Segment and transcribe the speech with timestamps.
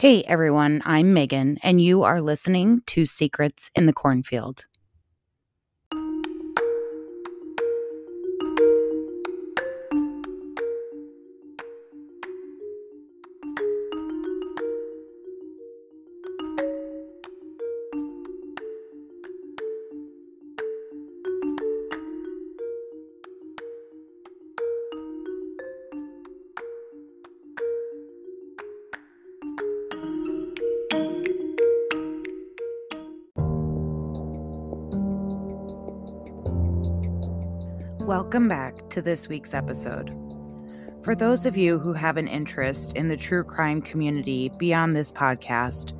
[0.00, 4.64] Hey everyone, I'm Megan, and you are listening to Secrets in the Cornfield.
[38.30, 40.14] Welcome back to this week's episode.
[41.02, 45.10] For those of you who have an interest in the true crime community beyond this
[45.10, 45.94] podcast,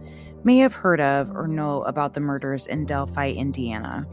[0.45, 4.07] may have heard of or know about the murders in Delphi, Indiana.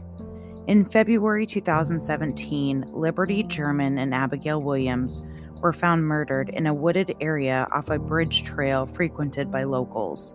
[0.66, 5.22] In February 2017, Liberty German and Abigail Williams
[5.60, 10.34] were found murdered in a wooded area off a bridge trail frequented by locals.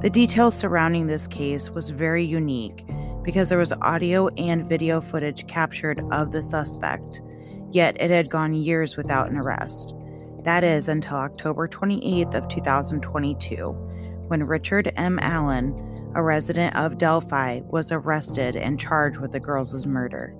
[0.00, 2.86] The details surrounding this case was very unique
[3.24, 7.22] because there was audio and video footage captured of the suspect,
[7.72, 9.94] yet it had gone years without an arrest.
[10.42, 13.70] That is until October 28th of 2022,
[14.28, 15.18] when Richard M.
[15.22, 20.34] Allen, a resident of Delphi, was arrested and charged with the girls' murder.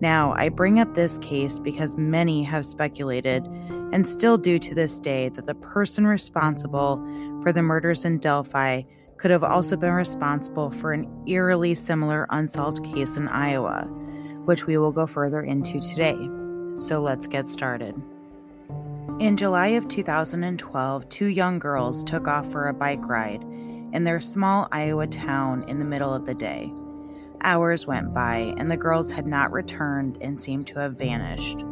[0.00, 3.46] Now, I bring up this case because many have speculated,
[3.92, 6.96] and still do to this day, that the person responsible
[7.42, 8.82] for the murders in Delphi
[9.22, 13.84] could have also been responsible for an eerily similar unsolved case in Iowa,
[14.46, 16.18] which we will go further into today.
[16.74, 17.94] So let's get started.
[19.20, 23.44] In July of 2012, two young girls took off for a bike ride
[23.92, 26.72] in their small Iowa town in the middle of the day.
[27.42, 31.62] Hours went by, and the girls had not returned and seemed to have vanished.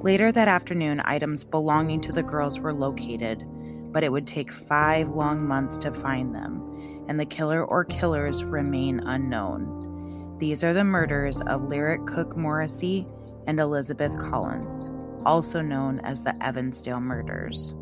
[0.00, 3.46] Later that afternoon, items belonging to the girls were located,
[3.92, 6.68] but it would take five long months to find them
[7.08, 10.36] and the killer or killers remain unknown.
[10.38, 13.06] These are the murders of Lyric Cook Morrissey
[13.46, 14.90] and Elizabeth Collins,
[15.24, 17.74] also known as the Evansdale murders.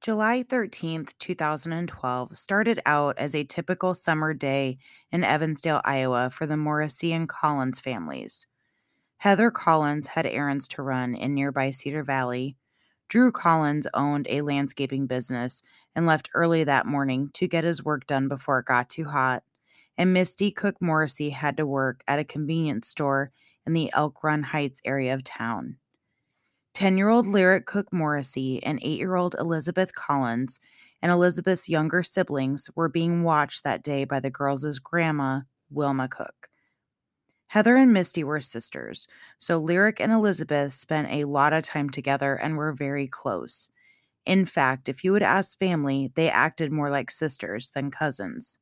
[0.00, 4.78] July 13th, 2012 started out as a typical summer day
[5.10, 8.46] in Evansdale, Iowa for the Morrissey and Collins families.
[9.18, 12.56] Heather Collins had errands to run in nearby Cedar Valley.
[13.08, 15.62] Drew Collins owned a landscaping business
[15.94, 19.42] and left early that morning to get his work done before it got too hot.
[19.96, 23.32] And Misty Cook Morrissey had to work at a convenience store
[23.66, 25.78] in the Elk Run Heights area of town.
[26.74, 30.60] 10 year old Lyric Cook Morrissey and 8 year old Elizabeth Collins
[31.00, 35.40] and Elizabeth's younger siblings were being watched that day by the girls' grandma,
[35.70, 36.50] Wilma Cook.
[37.56, 39.08] Heather and Misty were sisters,
[39.38, 43.70] so Lyric and Elizabeth spent a lot of time together and were very close.
[44.26, 48.58] In fact, if you would ask family, they acted more like sisters than cousins.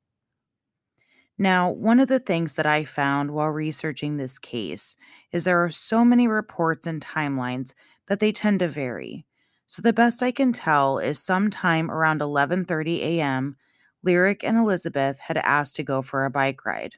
[1.37, 4.94] Now, one of the things that I found while researching this case
[5.33, 7.75] is there are so many reports and timelines
[8.06, 9.27] that they tend to vary.
[9.66, 13.56] So the best I can tell is sometime around 11:30 a.m.,
[14.04, 16.94] Lyric and Elizabeth had asked to go for a bike ride.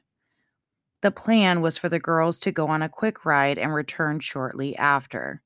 [1.01, 4.75] The plan was for the girls to go on a quick ride and return shortly
[4.75, 5.41] after.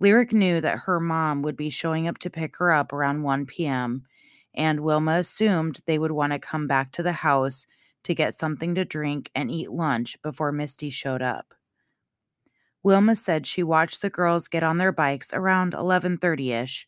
[0.00, 3.46] Lyric knew that her mom would be showing up to pick her up around 1
[3.46, 4.04] p.m.,
[4.54, 7.66] and Wilma assumed they would want to come back to the house
[8.02, 11.54] to get something to drink and eat lunch before Misty showed up.
[12.82, 16.84] Wilma said she watched the girls get on their bikes around 11:30ish,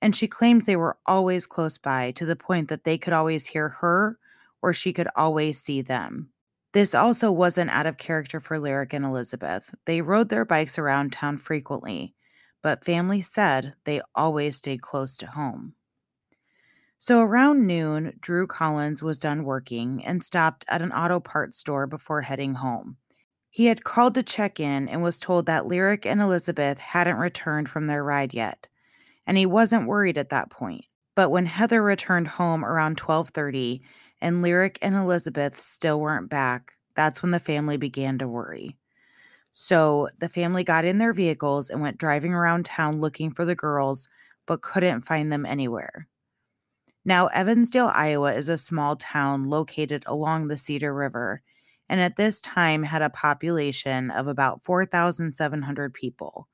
[0.00, 3.46] and she claimed they were always close by to the point that they could always
[3.46, 4.18] hear her
[4.62, 6.30] or she could always see them.
[6.74, 9.74] This also wasn't out of character for Lyric and Elizabeth.
[9.86, 12.14] They rode their bikes around town frequently,
[12.62, 15.76] but family said they always stayed close to home.
[16.98, 21.86] So around noon, Drew Collins was done working and stopped at an auto parts store
[21.86, 22.96] before heading home.
[23.50, 27.68] He had called to check in and was told that Lyric and Elizabeth hadn't returned
[27.68, 28.68] from their ride yet,
[29.28, 30.86] and he wasn't worried at that point.
[31.14, 33.80] But when Heather returned home around 12:30,
[34.20, 38.76] and Lyric and Elizabeth still weren't back, that's when the family began to worry.
[39.52, 43.54] So the family got in their vehicles and went driving around town looking for the
[43.54, 44.08] girls,
[44.46, 46.08] but couldn't find them anywhere.
[47.04, 51.42] Now, Evansdale, Iowa is a small town located along the Cedar River,
[51.88, 56.48] and at this time had a population of about 4,700 people.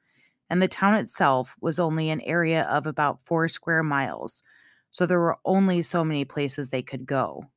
[0.51, 4.43] And the town itself was only an area of about four square miles,
[4.91, 7.51] so there were only so many places they could go.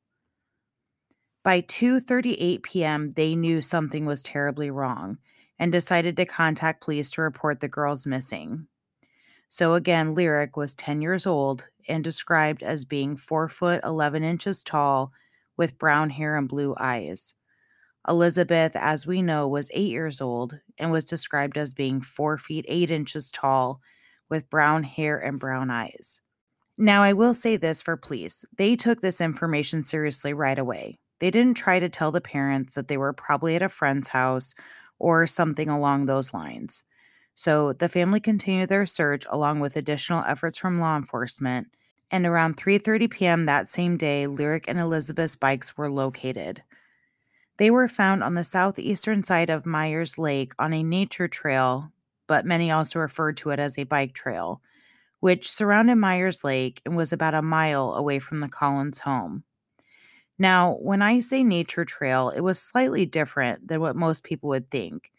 [1.44, 5.18] By 2:38 p.m., they knew something was terribly wrong,
[5.58, 8.66] and decided to contact police to report the girls missing.
[9.48, 14.64] So again, Lyric was 10 years old and described as being 4 foot 11 inches
[14.64, 15.12] tall
[15.56, 17.34] with brown hair and blue eyes.
[18.08, 22.66] Elizabeth, as we know, was 8 years old and was described as being 4 feet
[22.68, 23.80] 8 inches tall
[24.28, 26.23] with brown hair and brown eyes.
[26.76, 30.98] Now, I will say this for police they took this information seriously right away.
[31.20, 34.54] They didn't try to tell the parents that they were probably at a friend's house
[34.98, 36.84] or something along those lines.
[37.34, 41.68] So the family continued their search along with additional efforts from law enforcement.
[42.10, 43.46] And around 3:30 p.m.
[43.46, 46.62] that same day, Lyric and Elizabeth's bikes were located.
[47.56, 51.92] They were found on the southeastern side of Myers Lake on a nature trail,
[52.26, 54.60] but many also referred to it as a bike trail,
[55.24, 59.42] which surrounded Myers Lake and was about a mile away from the Collins home.
[60.38, 64.70] Now, when I say nature trail, it was slightly different than what most people would
[64.70, 65.12] think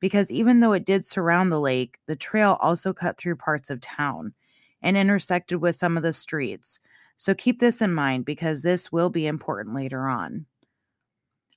[0.00, 3.82] because even though it did surround the lake, the trail also cut through parts of
[3.82, 4.32] town
[4.80, 6.80] and intersected with some of the streets.
[7.18, 10.46] So keep this in mind because this will be important later on.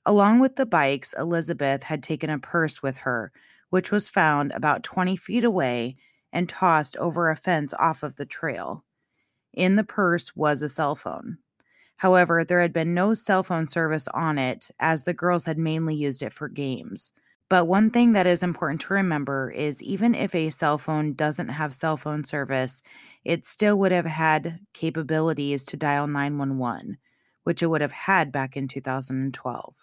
[0.04, 3.32] Along with the bikes, Elizabeth had taken a purse with her,
[3.70, 5.96] which was found about 20 feet away
[6.34, 8.84] and tossed over a fence off of the trail.
[9.54, 11.38] In the purse was a cell phone.
[11.98, 15.94] However, there had been no cell phone service on it as the girls had mainly
[15.94, 17.12] used it for games.
[17.48, 21.50] But one thing that is important to remember is even if a cell phone doesn't
[21.50, 22.82] have cell phone service,
[23.24, 26.98] it still would have had capabilities to dial 911,
[27.44, 29.76] which it would have had back in 2012.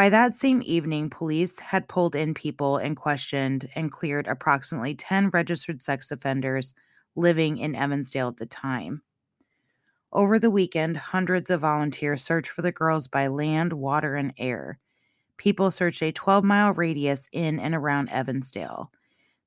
[0.00, 5.28] By that same evening, police had pulled in people and questioned and cleared approximately 10
[5.28, 6.72] registered sex offenders
[7.16, 9.02] living in Evansdale at the time.
[10.10, 14.78] Over the weekend, hundreds of volunteers searched for the girls by land, water, and air
[15.36, 18.90] people searched a 12 mile radius in and around Evansdale.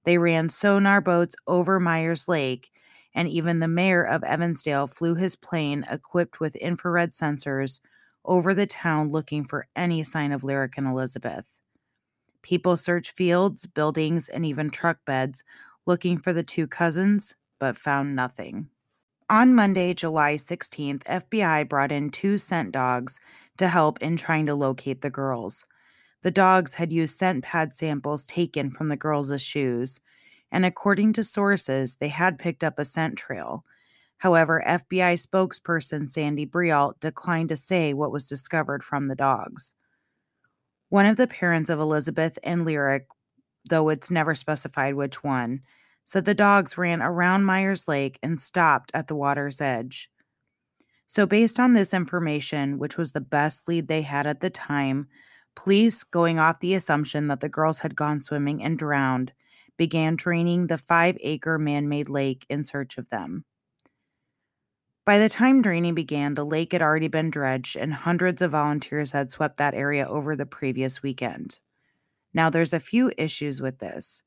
[0.03, 2.69] They ran sonar boats over Myers Lake,
[3.15, 7.79] and even the mayor of Evansdale flew his plane equipped with infrared sensors
[8.25, 11.59] over the town looking for any sign of Lyric and Elizabeth.
[12.41, 15.43] People searched fields, buildings, and even truck beds
[15.85, 18.69] looking for the two cousins, but found nothing.
[19.29, 23.19] On Monday, July 16th, FBI brought in two scent dogs
[23.57, 25.65] to help in trying to locate the girls.
[26.21, 29.99] The dogs had used scent pad samples taken from the girls' shoes,
[30.51, 33.65] and according to sources, they had picked up a scent trail.
[34.23, 39.75] However, FBI spokesperson Sandy Breault declined to say what was discovered from the dogs.
[40.87, 43.05] One of the parents of Elizabeth and Lyric,
[43.67, 45.59] though it's never specified which one,
[46.05, 50.09] said the dogs ran around Myers Lake and stopped at the water's edge.
[51.05, 55.09] So, based on this information, which was the best lead they had at the time,
[55.53, 59.33] Police, going off the assumption that the girls had gone swimming and drowned,
[59.75, 63.43] began draining the five acre man made lake in search of them.
[65.05, 69.11] By the time draining began, the lake had already been dredged and hundreds of volunteers
[69.11, 71.59] had swept that area over the previous weekend.
[72.33, 74.23] Now, there's a few issues with this.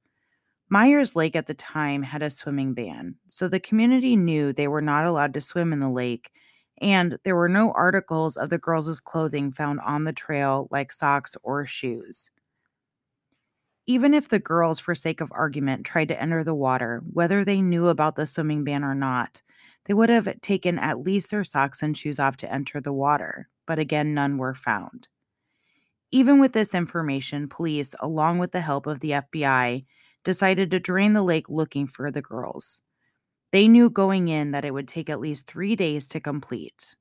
[0.69, 4.82] Myers Lake at the time had a swimming ban, so the community knew they were
[4.82, 6.31] not allowed to swim in the lake
[6.81, 11.37] and there were no articles of the girls' clothing found on the trail, like socks
[11.43, 12.31] or shoes.
[13.87, 17.60] Even if the girls, for sake of argument, tried to enter the water, whether they
[17.62, 19.43] knew about the swimming ban or not,
[19.86, 23.48] they would have taken at least their socks and shoes off to enter the water,
[23.66, 25.08] but again, none were found.
[26.10, 29.84] Even with this information, police, along with the help of the FBI,
[30.24, 32.82] decided to drain the lake looking for the girls.
[33.52, 36.96] They knew going in that it would take at least three days to complete.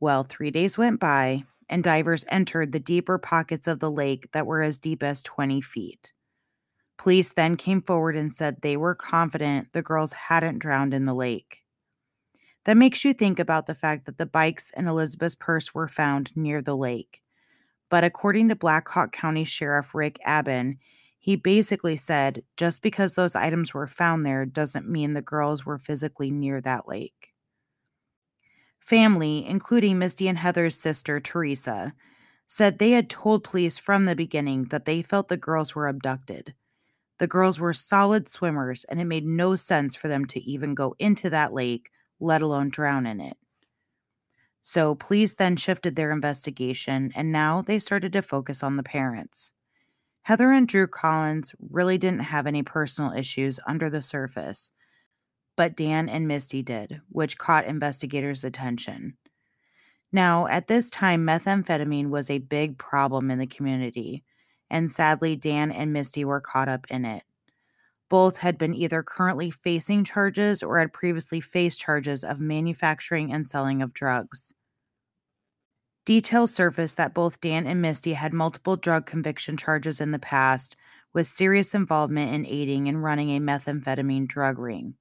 [0.00, 4.46] Well, three days went by, and divers entered the deeper pockets of the lake that
[4.46, 6.12] were as deep as 20 feet.
[6.98, 11.14] Police then came forward and said they were confident the girls hadn't drowned in the
[11.14, 11.61] lake.
[12.64, 16.30] That makes you think about the fact that the bikes and Elizabeth's purse were found
[16.36, 17.22] near the lake.
[17.90, 20.78] But according to Black Hawk County Sheriff Rick Abbin,
[21.18, 25.78] he basically said just because those items were found there doesn't mean the girls were
[25.78, 27.32] physically near that lake.
[28.80, 31.94] Family, including Misty and Heather's sister, Teresa,
[32.46, 36.54] said they had told police from the beginning that they felt the girls were abducted.
[37.18, 40.96] The girls were solid swimmers, and it made no sense for them to even go
[40.98, 41.90] into that lake,
[42.22, 43.36] let alone drown in it.
[44.62, 49.52] So, police then shifted their investigation, and now they started to focus on the parents.
[50.22, 54.72] Heather and Drew Collins really didn't have any personal issues under the surface,
[55.56, 59.16] but Dan and Misty did, which caught investigators' attention.
[60.12, 64.22] Now, at this time, methamphetamine was a big problem in the community,
[64.70, 67.24] and sadly, Dan and Misty were caught up in it.
[68.12, 73.48] Both had been either currently facing charges or had previously faced charges of manufacturing and
[73.48, 74.52] selling of drugs.
[76.04, 80.76] Details surfaced that both Dan and Misty had multiple drug conviction charges in the past,
[81.14, 84.94] with serious involvement in aiding and running a methamphetamine drug ring.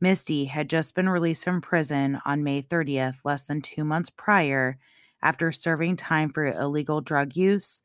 [0.00, 4.78] Misty had just been released from prison on May 30th, less than two months prior,
[5.20, 7.82] after serving time for illegal drug use,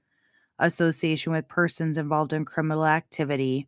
[0.59, 3.67] association with persons involved in criminal activity,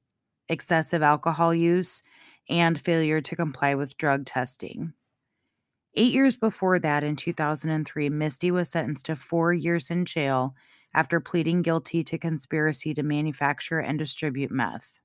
[0.50, 2.02] excessive alcohol use,
[2.50, 4.94] and failure to comply with drug testing.
[5.96, 10.54] Eight years before that, in 2003, Misty was sentenced to four years in jail
[10.94, 15.00] after pleading guilty to conspiracy to manufacture and distribute meth.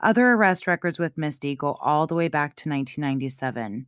[0.00, 3.86] Other arrest records with Misty go all the way back to 1997,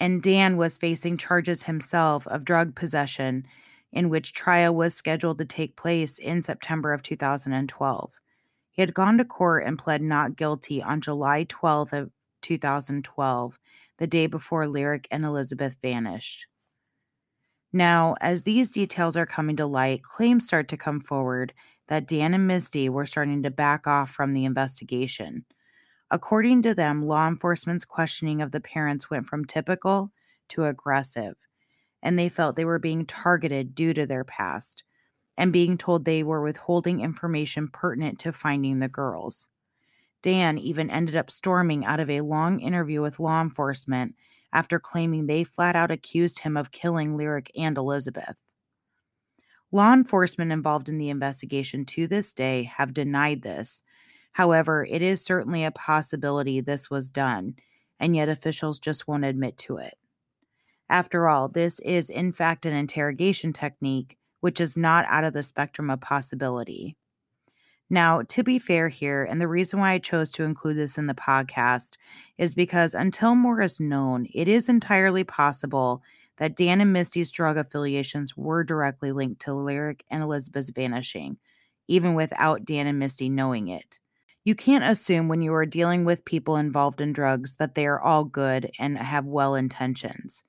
[0.00, 3.46] and Dan was facing charges himself of drug possession,
[3.92, 8.20] in which trial was scheduled to take place in September of 2012.
[8.74, 12.10] He had gone to court and pled not guilty on July 12th of
[12.42, 13.58] 2012,
[13.98, 16.48] the day before Lyric and Elizabeth vanished.
[17.72, 21.54] Now, as these details are coming to light, claims start to come forward
[21.86, 25.44] that Dan and Misty were starting to back off from the investigation.
[26.10, 30.10] According to them, law enforcement's questioning of the parents went from typical
[30.48, 31.36] to aggressive,
[32.02, 34.82] and they felt they were being targeted due to their past
[35.36, 39.48] and being told they were withholding information pertinent to finding the girls.
[40.22, 44.14] Dan even ended up storming out of a long interview with law enforcement
[44.52, 48.36] after claiming they flat out accused him of killing Lyric and Elizabeth.
[49.72, 53.82] Law enforcement involved in the investigation to this day have denied this.
[54.32, 57.56] However, it is certainly a possibility this was done,
[57.98, 59.94] and yet officials just won't admit to it.
[60.88, 65.42] After all, this is in fact an interrogation technique which is not out of the
[65.42, 66.94] spectrum of possibility.
[67.88, 71.06] Now, to be fair here, and the reason why I chose to include this in
[71.06, 71.92] the podcast
[72.36, 76.02] is because until more is known, it is entirely possible
[76.36, 81.38] that Dan and Misty's drug affiliations were directly linked to Lyric and Elizabeth's vanishing,
[81.88, 83.98] even without Dan and Misty knowing it.
[84.44, 87.98] You can't assume when you are dealing with people involved in drugs that they are
[87.98, 90.44] all good and have well intentions.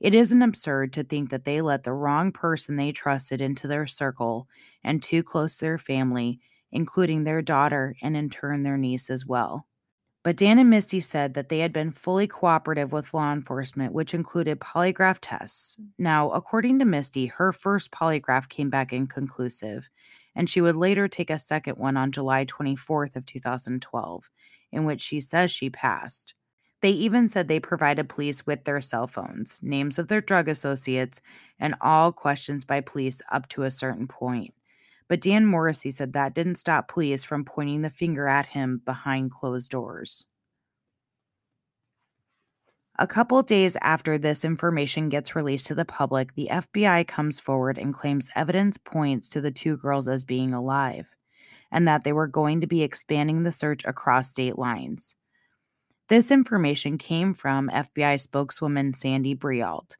[0.00, 3.86] It isn't absurd to think that they let the wrong person they trusted into their
[3.86, 4.48] circle
[4.84, 9.24] and too close to their family, including their daughter and in turn their niece as
[9.24, 9.66] well.
[10.22, 14.12] But Dan and Misty said that they had been fully cooperative with law enforcement, which
[14.12, 15.76] included polygraph tests.
[15.98, 19.88] Now, according to Misty, her first polygraph came back inconclusive,
[20.34, 24.28] and she would later take a second one on July 24th of 2012,
[24.72, 26.34] in which she says she passed.
[26.86, 31.20] They even said they provided police with their cell phones, names of their drug associates,
[31.58, 34.54] and all questions by police up to a certain point.
[35.08, 39.32] But Dan Morrissey said that didn't stop police from pointing the finger at him behind
[39.32, 40.26] closed doors.
[43.00, 47.78] A couple days after this information gets released to the public, the FBI comes forward
[47.78, 51.08] and claims evidence points to the two girls as being alive,
[51.72, 55.16] and that they were going to be expanding the search across state lines.
[56.08, 59.96] This information came from FBI spokeswoman Sandy Breault.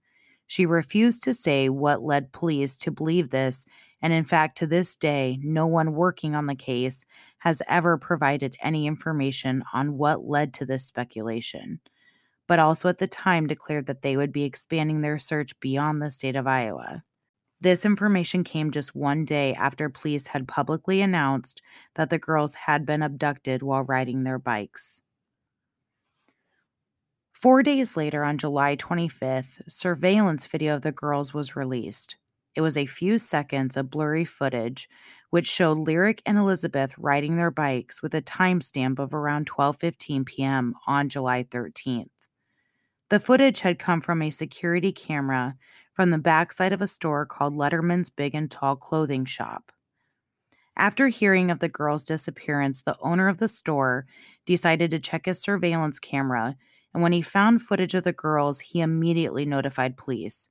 [0.47, 3.67] She refused to say what led police to believe this,
[4.01, 7.05] and in fact, to this day, no one working on the case
[7.39, 11.81] has ever provided any information on what led to this speculation,
[12.47, 16.13] but also at the time declared that they would be expanding their search beyond the
[16.13, 17.03] state of Iowa.
[17.61, 21.63] This information came just one day after police had publicly announced
[21.97, 25.03] that the girls had been abducted while riding their bikes.
[27.47, 32.17] Four days later, on July 25th, surveillance video of the girls was released.
[32.57, 34.89] It was a few seconds of blurry footage
[35.31, 40.75] which showed Lyric and Elizabeth riding their bikes with a timestamp of around 12:15 p.m.
[40.89, 42.11] on July 13th.
[43.11, 45.55] The footage had come from a security camera
[45.93, 49.71] from the backside of a store called Letterman's Big and Tall Clothing Shop.
[50.77, 54.05] After hearing of the girl's disappearance, the owner of the store
[54.47, 56.57] decided to check his surveillance camera
[56.97, 60.49] and when he found footage of the girls, he immediately notified police.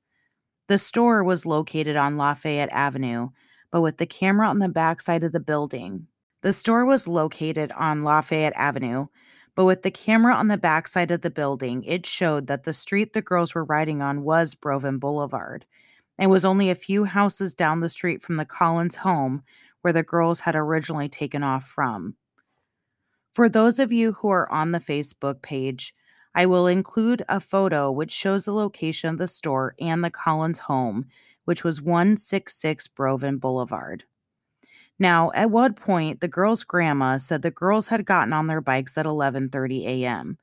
[0.68, 3.30] The store was located on Lafayette Avenue,
[3.72, 6.06] but with the camera on the backside of the building.
[6.42, 9.08] The store was located on Lafayette Avenue,
[9.56, 13.12] but with the camera on the backside of the building, it showed that the street
[13.12, 15.66] the girls were riding on was Brovin Boulevard
[16.16, 19.42] and was only a few houses down the street from the Collins home
[19.80, 22.14] where the girls had originally taken off from.
[23.34, 25.92] For those of you who are on the Facebook page,
[26.38, 30.58] I will include a photo which shows the location of the store and the Collins
[30.58, 31.06] home,
[31.46, 34.04] which was 166 Brovin Boulevard.
[34.98, 38.98] Now, at one point, the girls' grandma said the girls had gotten on their bikes
[38.98, 40.36] at 11:30 a.m.,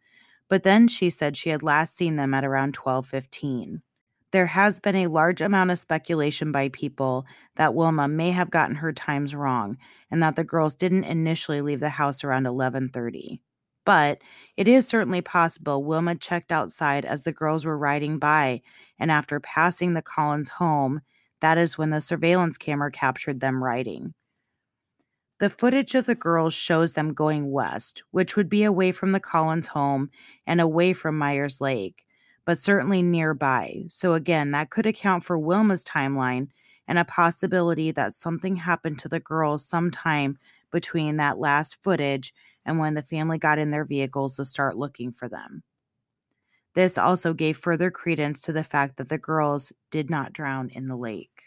[0.49, 3.83] but then she said she had last seen them at around 12:15.
[4.31, 8.77] There has been a large amount of speculation by people that Wilma may have gotten
[8.77, 9.77] her times wrong
[10.09, 13.41] and that the girls didn't initially leave the house around 11:30.
[13.85, 14.21] But
[14.57, 18.61] it is certainly possible Wilma checked outside as the girls were riding by,
[18.99, 21.01] and after passing the Collins home,
[21.41, 24.13] that is when the surveillance camera captured them riding.
[25.39, 29.19] The footage of the girls shows them going west, which would be away from the
[29.19, 30.09] Collins home
[30.47, 32.07] and away from Myers Lake,
[32.45, 33.83] but certainly nearby.
[33.89, 36.47] So, again, that could account for Wilma's timeline
[36.87, 40.39] and a possibility that something happened to the girls sometime
[40.71, 42.33] between that last footage
[42.65, 45.63] and when the family got in their vehicles to start looking for them.
[46.73, 50.87] This also gave further credence to the fact that the girls did not drown in
[50.87, 51.43] the lake.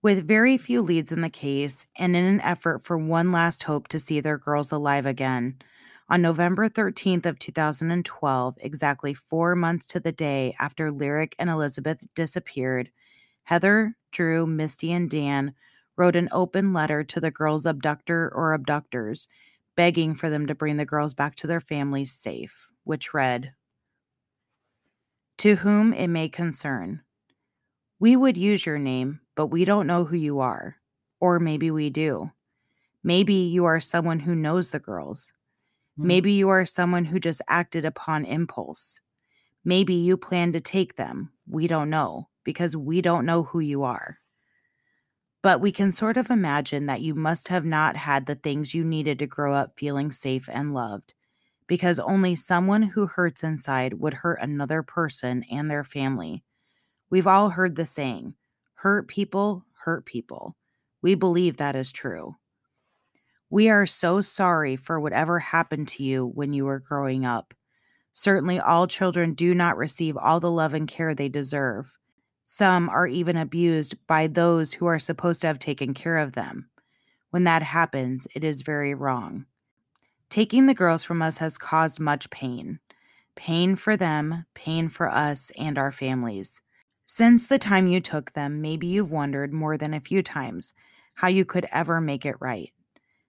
[0.00, 3.88] With very few leads in the case, and in an effort for one last hope
[3.88, 5.56] to see their girls alive again,
[6.10, 12.04] on November 13th of 2012, exactly 4 months to the day after Lyric and Elizabeth
[12.14, 12.90] disappeared,
[13.44, 15.54] Heather, Drew, Misty, and Dan
[15.96, 19.26] wrote an open letter to the girls' abductor or abductors
[19.76, 23.52] begging for them to bring the girls back to their families safe, which read
[25.38, 27.02] To whom it may concern,
[27.98, 30.76] we would use your name, but we don't know who you are.
[31.20, 32.30] Or maybe we do.
[33.02, 35.32] Maybe you are someone who knows the girls.
[35.98, 36.08] Mm-hmm.
[36.08, 39.00] Maybe you are someone who just acted upon impulse.
[39.64, 41.32] Maybe you plan to take them.
[41.48, 44.18] We don't know because we don't know who you are.
[45.44, 48.82] But we can sort of imagine that you must have not had the things you
[48.82, 51.12] needed to grow up feeling safe and loved,
[51.66, 56.42] because only someone who hurts inside would hurt another person and their family.
[57.10, 58.36] We've all heard the saying
[58.76, 60.56] hurt people, hurt people.
[61.02, 62.36] We believe that is true.
[63.50, 67.52] We are so sorry for whatever happened to you when you were growing up.
[68.14, 71.94] Certainly, all children do not receive all the love and care they deserve.
[72.44, 76.68] Some are even abused by those who are supposed to have taken care of them.
[77.30, 79.46] When that happens, it is very wrong.
[80.30, 82.80] Taking the girls from us has caused much pain.
[83.34, 86.60] Pain for them, pain for us and our families.
[87.04, 90.74] Since the time you took them, maybe you've wondered more than a few times
[91.14, 92.72] how you could ever make it right.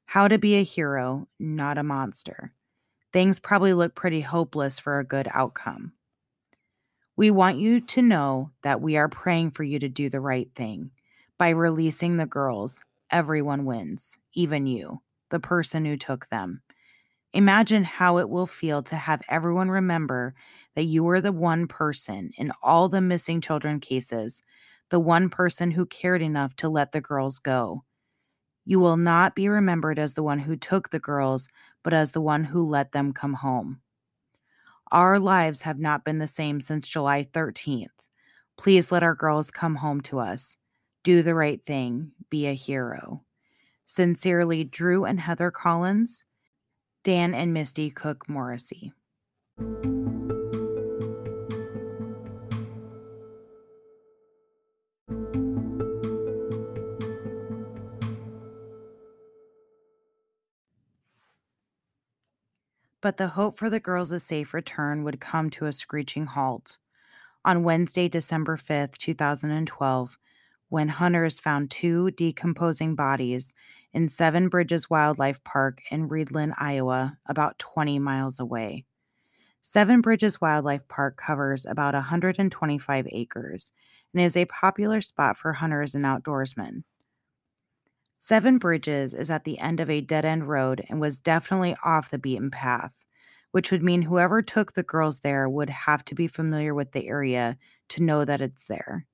[0.06, 2.54] How to be a hero, not a monster.
[3.12, 5.94] Things probably look pretty hopeless for a good outcome.
[7.18, 10.50] We want you to know that we are praying for you to do the right
[10.56, 10.92] thing.
[11.38, 16.62] By releasing the girls, everyone wins, even you, the person who took them.
[17.34, 20.36] Imagine how it will feel to have everyone remember
[20.76, 24.42] that you were the one person in all the missing children cases,
[24.90, 27.84] the one person who cared enough to let the girls go.
[28.66, 31.48] You will not be remembered as the one who took the girls,
[31.84, 33.82] but as the one who let them come home.
[34.92, 37.88] Our lives have not been the same since July 13th.
[38.58, 40.58] Please let our girls come home to us.
[41.04, 42.12] Do the right thing.
[42.30, 43.24] Be a hero.
[43.86, 46.26] Sincerely, Drew and Heather Collins,
[47.04, 48.94] Dan and Misty Cook Morrissey.
[63.06, 66.80] But the hope for the girls' safe return would come to a screeching halt.
[67.46, 70.18] On Wednesday, December 5th, 2012,
[70.70, 73.54] when hunters found two decomposing bodies
[73.94, 78.86] in Seven Bridges Wildlife Park in Reidland, Iowa, about 20 miles away.
[79.62, 83.72] Seven Bridges Wildlife Park covers about 125 acres
[84.16, 86.82] and is a popular spot for hunters and outdoorsmen.
[88.18, 92.10] Seven Bridges is at the end of a dead end road and was definitely off
[92.10, 93.06] the beaten path,
[93.52, 97.08] which would mean whoever took the girls there would have to be familiar with the
[97.08, 97.58] area
[97.90, 99.06] to know that it's there.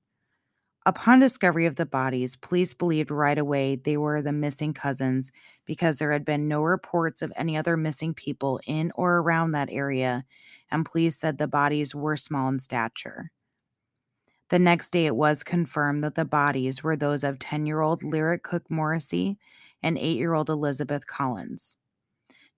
[0.86, 5.32] Upon discovery of the bodies, police believed right away they were the missing cousins
[5.66, 9.70] because there had been no reports of any other missing people in or around that
[9.70, 10.24] area,
[10.70, 13.30] and police said the bodies were small in stature.
[14.52, 18.04] The next day, it was confirmed that the bodies were those of 10 year old
[18.04, 19.38] Lyric Cook Morrissey
[19.82, 21.78] and 8 year old Elizabeth Collins.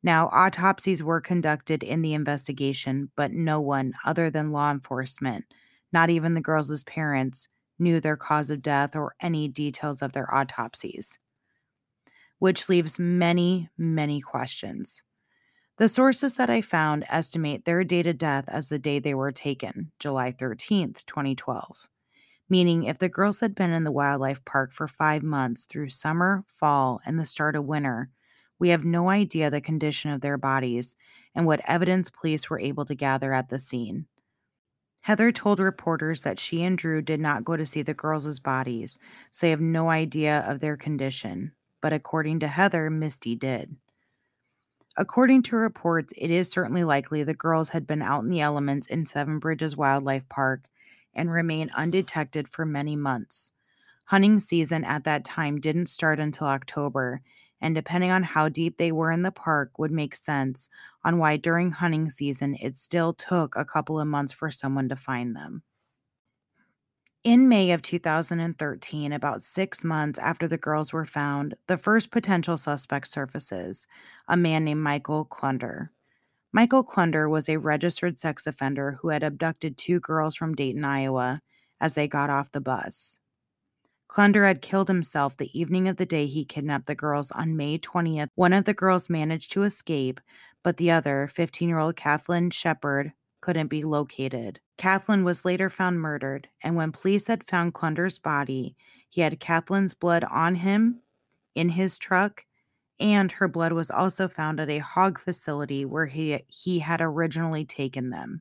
[0.03, 5.45] Now, autopsies were conducted in the investigation, but no one other than law enforcement,
[5.93, 7.47] not even the girls' parents,
[7.79, 11.21] knew their cause of death or any details of their autopsies,
[12.41, 15.05] which leaves many, many questions.
[15.77, 19.33] The sources that I found estimate their date of death as the day they were
[19.33, 21.89] taken, July 13th, 2012.
[22.49, 26.45] meaning if the girls had been in the wildlife park for five months through summer,
[26.47, 28.09] fall, and the start of winter,
[28.59, 30.95] we have no idea the condition of their bodies
[31.35, 34.07] and what evidence police were able to gather at the scene.
[35.01, 38.99] Heather told reporters that she and Drew did not go to see the girls' bodies,
[39.33, 41.53] so they have no idea of their condition.
[41.81, 43.77] But according to Heather, Misty did.
[44.97, 48.87] According to reports, it is certainly likely the girls had been out in the elements
[48.87, 50.69] in Seven Bridges Wildlife Park
[51.13, 53.53] and remained undetected for many months.
[54.05, 57.23] Hunting season at that time didn't start until October,
[57.61, 60.69] and depending on how deep they were in the park would make sense
[61.03, 64.97] on why during hunting season it still took a couple of months for someone to
[64.97, 65.63] find them.
[67.25, 72.59] In May of 2013, about six months after the girls were found, the first potential
[72.59, 73.87] suspect surfaces
[74.29, 75.89] a man named Michael Klunder.
[76.53, 81.41] Michael Klunder was a registered sex offender who had abducted two girls from Dayton, Iowa,
[81.81, 83.21] as they got off the bus.
[84.07, 87.79] Klunder had killed himself the evening of the day he kidnapped the girls on May
[87.79, 88.29] 20th.
[88.35, 90.21] One of the girls managed to escape,
[90.63, 94.59] but the other, 15 year old Kathleen Shepard, couldn't be located.
[94.79, 98.75] Kathleen was later found murdered, and when police had found Klunder's body,
[99.11, 101.03] he had Kathleen's blood on him,
[101.55, 102.47] in his truck,
[102.99, 107.67] and her blood was also found at a hog facility where he, he had originally
[107.67, 108.41] taken them.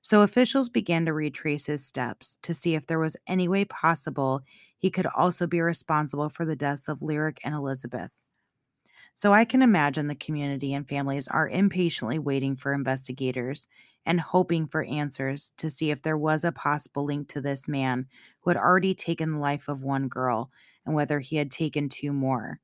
[0.00, 4.40] So officials began to retrace his steps to see if there was any way possible
[4.78, 8.10] he could also be responsible for the deaths of Lyric and Elizabeth.
[9.12, 13.66] So I can imagine the community and families are impatiently waiting for investigators
[14.06, 18.06] and hoping for answers to see if there was a possible link to this man
[18.40, 20.50] who had already taken the life of one girl
[20.84, 22.60] and whether he had taken two more.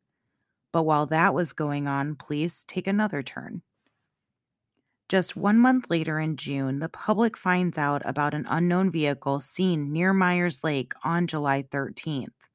[0.72, 3.62] But while that was going on, police take another turn.
[5.08, 9.92] Just one month later in June, the public finds out about an unknown vehicle seen
[9.92, 12.49] near Myers Lake on July 13th.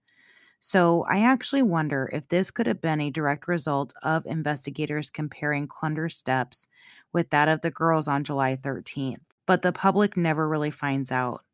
[0.68, 5.68] So I actually wonder if this could have been a direct result of investigators comparing
[5.68, 6.68] Klunder's steps
[7.14, 9.20] with that of the girls on July 13th.
[9.46, 11.46] But the public never really finds out.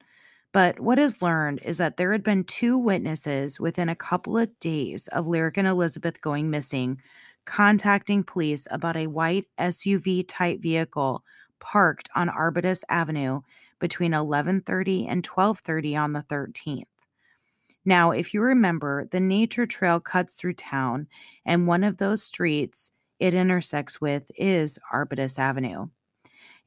[0.54, 4.58] But what is learned is that there had been two witnesses within a couple of
[4.62, 7.02] days of Lyric and Elizabeth going missing
[7.44, 11.26] contacting police about a white SUV type vehicle
[11.60, 13.42] parked on Arbutus Avenue
[13.78, 16.86] between 11:30 and 12:30 on the 13th.
[17.84, 21.08] Now, if you remember, the nature trail cuts through town
[21.46, 25.90] and one of those streets it intersects with is Arbutus Avenue.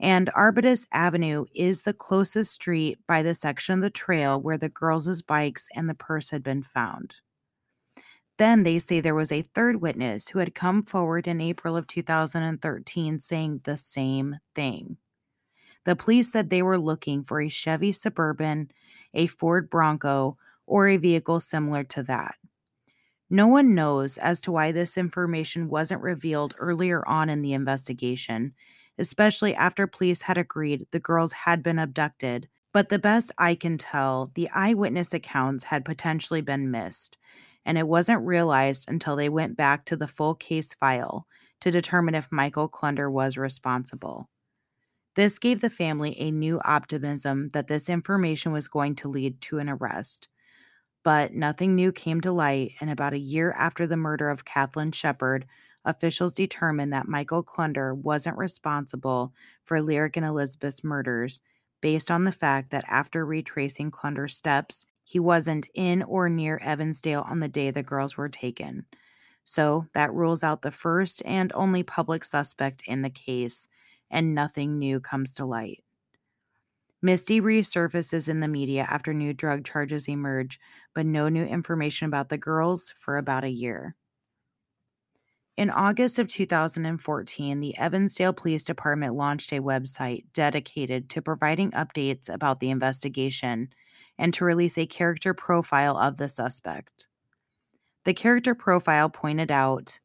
[0.00, 4.68] And Arbutus Avenue is the closest street by the section of the trail where the
[4.68, 7.16] girls' bikes and the purse had been found.
[8.36, 11.86] Then they say there was a third witness who had come forward in April of
[11.86, 14.96] 2013 saying the same thing.
[15.84, 18.70] The police said they were looking for a Chevy Suburban,
[19.12, 22.36] a Ford Bronco, or a vehicle similar to that.
[23.28, 28.54] No one knows as to why this information wasn't revealed earlier on in the investigation,
[28.98, 32.48] especially after police had agreed the girls had been abducted.
[32.72, 37.18] But the best I can tell, the eyewitness accounts had potentially been missed,
[37.66, 41.26] and it wasn't realized until they went back to the full case file
[41.60, 44.30] to determine if Michael Klunder was responsible.
[45.16, 49.58] This gave the family a new optimism that this information was going to lead to
[49.58, 50.28] an arrest.
[51.04, 54.90] But nothing new came to light, and about a year after the murder of Kathleen
[54.90, 55.46] Shepard,
[55.84, 59.32] officials determined that Michael Klunder wasn't responsible
[59.64, 61.40] for Lyric and Elizabeth's murders
[61.80, 67.22] based on the fact that after retracing Klunder's steps, he wasn't in or near Evansdale
[67.22, 68.84] on the day the girls were taken.
[69.44, 73.68] So that rules out the first and only public suspect in the case,
[74.10, 75.84] and nothing new comes to light.
[77.04, 80.58] Misty resurfaces in the media after new drug charges emerge,
[80.94, 83.94] but no new information about the girls for about a year.
[85.58, 92.32] In August of 2014, the Evansdale Police Department launched a website dedicated to providing updates
[92.32, 93.68] about the investigation
[94.18, 97.06] and to release a character profile of the suspect.
[98.04, 100.00] The character profile pointed out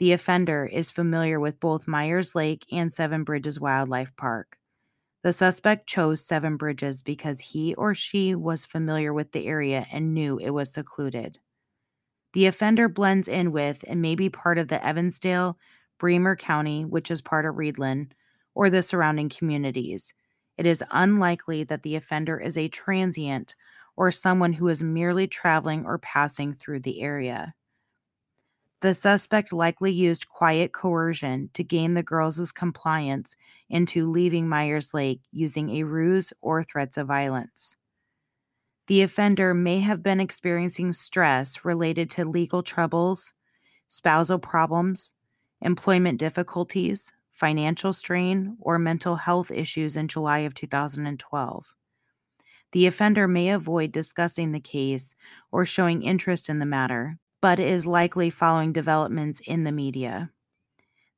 [0.00, 4.58] the offender is familiar with both Myers Lake and Seven Bridges Wildlife Park.
[5.24, 10.14] The suspect chose Seven Bridges because he or she was familiar with the area and
[10.14, 11.40] knew it was secluded.
[12.34, 15.58] The offender blends in with and may be part of the Evansdale,
[15.98, 18.12] Bremer County, which is part of Reidland,
[18.54, 20.14] or the surrounding communities,
[20.56, 23.56] it is unlikely that the offender is a transient
[23.96, 27.54] or someone who is merely traveling or passing through the area.
[28.84, 33.34] The suspect likely used quiet coercion to gain the girls' compliance
[33.70, 37.78] into leaving Myers Lake using a ruse or threats of violence.
[38.88, 43.32] The offender may have been experiencing stress related to legal troubles,
[43.88, 45.14] spousal problems,
[45.62, 51.74] employment difficulties, financial strain, or mental health issues in July of 2012.
[52.72, 55.16] The offender may avoid discussing the case
[55.50, 60.30] or showing interest in the matter, but is likely following developments in the media.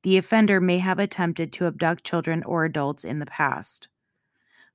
[0.02, 3.86] The offender may have attempted to abduct children or adults in the past.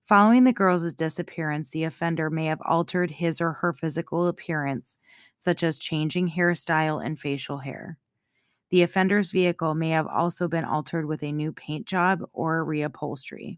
[0.02, 4.98] Following the girls' disappearance, the offender may have altered his or her physical appearance,
[5.36, 7.98] such as changing hairstyle and facial hair.
[8.70, 13.58] The offender's vehicle may have also been altered with a new paint job or reupholstery.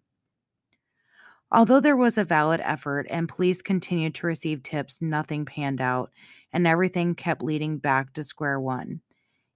[1.52, 6.12] Although there was a valid effort and police continued to receive tips, nothing panned out,
[6.52, 9.02] and everything kept leading back to square one.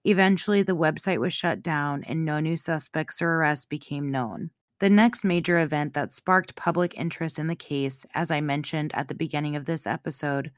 [0.03, 4.51] Eventually, the website was shut down and no new suspects or arrests became known.
[4.79, 9.07] The next major event that sparked public interest in the case, as I mentioned at
[9.07, 10.51] the beginning of this episode,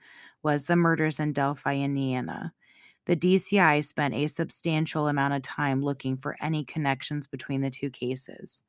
[0.44, 2.54] was the murders in Delphi, and Indiana.
[3.06, 7.90] The DCI spent a substantial amount of time looking for any connections between the two
[7.90, 8.66] cases.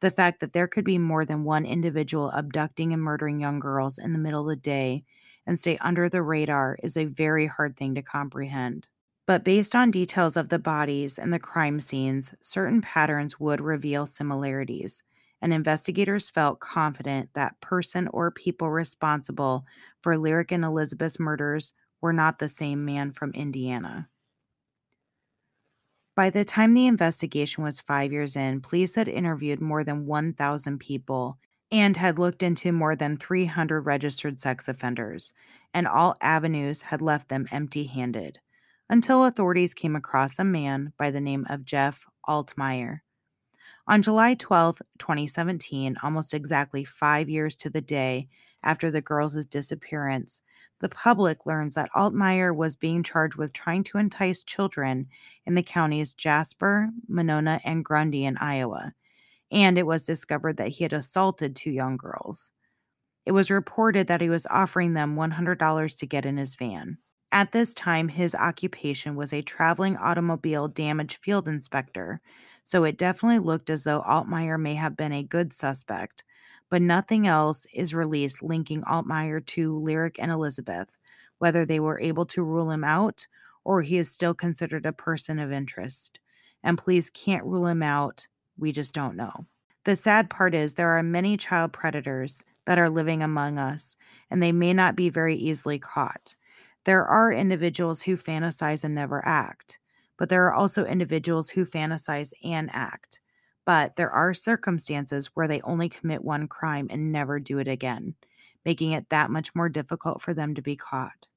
[0.00, 3.98] The fact that there could be more than one individual abducting and murdering young girls
[3.98, 5.04] in the middle of the day
[5.46, 8.86] and stay under the radar is a very hard thing to comprehend.
[9.26, 14.06] But based on details of the bodies and the crime scenes, certain patterns would reveal
[14.06, 15.02] similarities,
[15.42, 19.66] and investigators felt confident that person or people responsible
[20.02, 24.08] for Lyric and Elizabeth's murders were not the same man from Indiana.
[26.18, 30.80] By the time the investigation was five years in, police had interviewed more than 1,000
[30.80, 31.38] people
[31.70, 35.32] and had looked into more than 300 registered sex offenders,
[35.72, 38.40] and all avenues had left them empty handed
[38.88, 43.02] until authorities came across a man by the name of Jeff Altmaier.
[43.86, 48.28] On July 12, 2017, almost exactly five years to the day
[48.64, 50.42] after the girls' disappearance,
[50.80, 55.08] the public learns that Altmaier was being charged with trying to entice children
[55.46, 58.94] in the counties Jasper, Monona, and Grundy in Iowa,
[59.50, 62.52] and it was discovered that he had assaulted two young girls.
[63.26, 66.98] It was reported that he was offering them $100 to get in his van.
[67.30, 72.22] At this time, his occupation was a traveling automobile damage field inspector,
[72.64, 76.24] so it definitely looked as though Altmaier may have been a good suspect,
[76.70, 80.96] but nothing else is released linking Altmaier to Lyric and Elizabeth,
[81.38, 83.26] whether they were able to rule him out
[83.64, 86.18] or he is still considered a person of interest.
[86.62, 88.26] And police can't rule him out,
[88.56, 89.46] we just don't know.
[89.84, 93.96] The sad part is there are many child predators that are living among us,
[94.30, 96.34] and they may not be very easily caught.
[96.84, 99.78] There are individuals who fantasize and never act,
[100.16, 103.20] but there are also individuals who fantasize and act.
[103.68, 108.14] But there are circumstances where they only commit one crime and never do it again,
[108.64, 111.28] making it that much more difficult for them to be caught.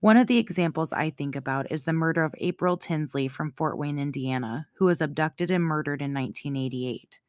[0.00, 3.78] One of the examples I think about is the murder of April Tinsley from Fort
[3.78, 7.20] Wayne, Indiana, who was abducted and murdered in 1988.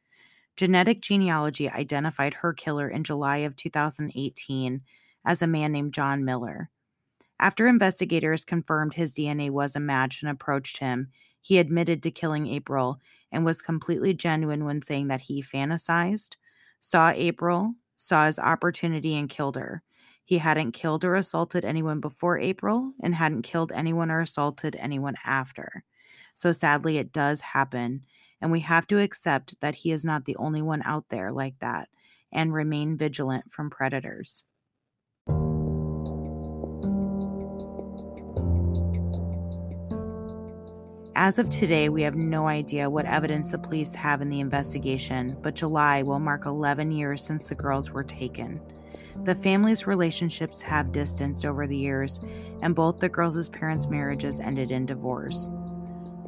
[0.56, 4.82] Genetic genealogy identified her killer in July of 2018
[5.24, 6.68] as a man named John Miller.
[7.40, 11.08] After investigators confirmed his DNA was a match and approached him,
[11.40, 16.36] he admitted to killing April and was completely genuine when saying that he fantasized,
[16.80, 19.82] saw April, saw his opportunity, and killed her.
[20.24, 25.14] He hadn't killed or assaulted anyone before April and hadn't killed anyone or assaulted anyone
[25.24, 25.84] after.
[26.34, 28.04] So sadly, it does happen,
[28.40, 31.58] and we have to accept that he is not the only one out there like
[31.60, 31.88] that
[32.30, 34.44] and remain vigilant from predators.
[41.20, 45.36] As of today, we have no idea what evidence the police have in the investigation,
[45.42, 48.60] but July will mark 11 years since the girls were taken.
[49.24, 52.20] The family's relationships have distanced over the years,
[52.62, 55.50] and both the girls' parents' marriages ended in divorce.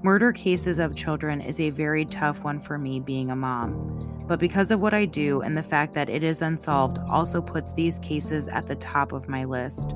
[0.02, 4.40] Murder cases of children is a very tough one for me being a mom, but
[4.40, 8.00] because of what I do and the fact that it is unsolved also puts these
[8.00, 9.94] cases at the top of my list.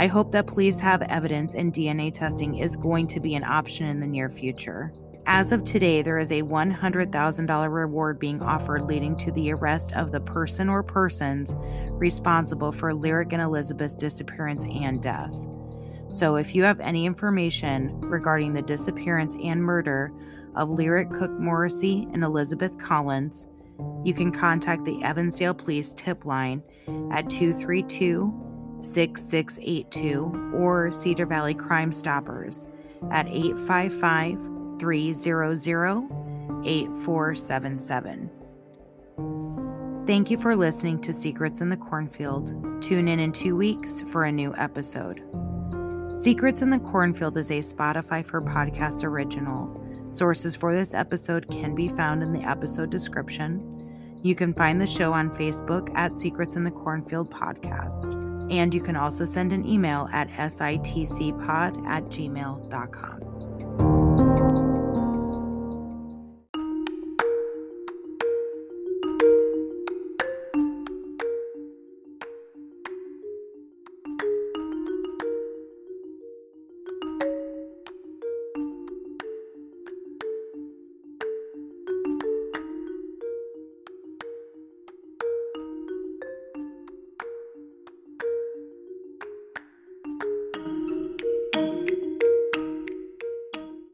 [0.00, 3.86] I hope that police have evidence and DNA testing is going to be an option
[3.86, 4.94] in the near future.
[5.26, 10.10] As of today, there is a $100,000 reward being offered leading to the arrest of
[10.10, 11.54] the person or persons
[11.90, 15.36] responsible for Lyric and Elizabeth's disappearance and death.
[16.08, 20.14] So, if you have any information regarding the disappearance and murder
[20.56, 23.46] of Lyric Cook Morrissey and Elizabeth Collins,
[24.02, 26.62] you can contact the Evansdale Police tip line
[27.10, 28.49] at 232
[28.80, 32.66] 6682 or Cedar Valley Crime Stoppers
[33.10, 34.38] at 855
[34.78, 36.20] 300
[36.64, 38.30] 8477.
[40.06, 42.82] Thank you for listening to Secrets in the Cornfield.
[42.82, 45.22] Tune in in two weeks for a new episode.
[46.14, 49.76] Secrets in the Cornfield is a Spotify for Podcasts original.
[50.08, 54.18] Sources for this episode can be found in the episode description.
[54.22, 58.29] You can find the show on Facebook at Secrets in the Cornfield Podcast.
[58.50, 63.29] And you can also send an email at sitcpod at gmail.com.